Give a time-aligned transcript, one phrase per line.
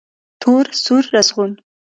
[0.41, 1.51] تور، سور، رزغون